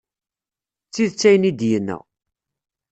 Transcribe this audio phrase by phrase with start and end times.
[0.87, 1.97] D tidet ayen i d-yenna.